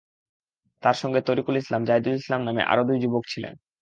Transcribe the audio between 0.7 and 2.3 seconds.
তাঁর সঙ্গে তারিকুল ইসলাম, জাহিদুল